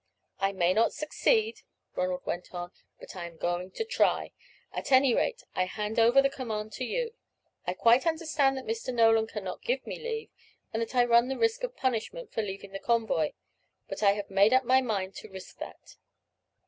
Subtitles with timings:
[0.39, 1.59] "I may not succeed,"
[1.93, 4.31] Ronald went on, "but I am going to try.
[4.73, 7.13] At any rate, I hand over the command to you.
[7.67, 8.91] I quite understand that Mr.
[8.91, 10.31] Nolan cannot give me leave,
[10.73, 13.33] and that I run the risk of punishment for leaving the convoy;
[13.87, 15.97] but I have made up my mind to risk that."